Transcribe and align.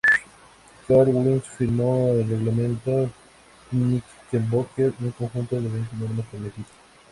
Cartwright 0.87 1.43
formalizó 1.45 2.07
el 2.21 2.27
Reglamento 2.27 3.07
Knickerbocker, 3.69 4.91
un 4.99 5.11
conjunto 5.11 5.61
de 5.61 5.69
veinte 5.69 5.95
normas 5.95 6.25
para 6.25 6.39
el 6.39 6.47
equipo. 6.47 6.69